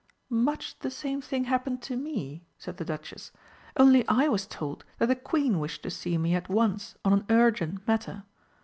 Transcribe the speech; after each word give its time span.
"Much 0.41 0.79
the 0.79 0.89
same 0.89 1.21
thing 1.21 1.43
happened 1.43 1.79
to 1.79 1.95
me," 1.95 2.43
said 2.57 2.77
the 2.77 2.83
Duchess. 2.83 3.31
"Only 3.77 4.03
I 4.07 4.29
was 4.29 4.47
told 4.47 4.83
that 4.97 5.05
the 5.05 5.15
Queen 5.15 5.59
wished 5.59 5.83
to 5.83 5.91
see 5.91 6.17
me 6.17 6.33
at 6.33 6.49
once 6.49 6.95
on 7.05 7.13
an 7.13 7.25
urgent 7.29 7.87
matter. 7.87 8.23